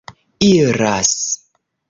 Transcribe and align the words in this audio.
iras 0.47 1.15